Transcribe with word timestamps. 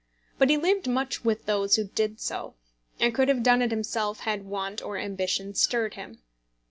But 0.39 0.49
he 0.49 0.57
lived 0.57 0.87
much 0.89 1.23
with 1.23 1.45
those 1.45 1.75
who 1.75 1.83
did 1.83 2.19
so, 2.19 2.55
and 2.99 3.13
could 3.13 3.27
have 3.27 3.43
done 3.43 3.61
it 3.61 3.69
himself 3.69 4.21
had 4.21 4.45
want 4.45 4.81
or 4.81 4.97
ambition 4.97 5.53
stirred 5.53 5.93
him. 5.93 6.23